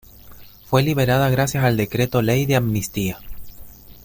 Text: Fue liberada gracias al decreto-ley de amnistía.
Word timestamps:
Fue 0.65 0.81
liberada 0.81 1.29
gracias 1.29 1.63
al 1.63 1.77
decreto-ley 1.77 2.47
de 2.47 2.55
amnistía. 2.55 3.19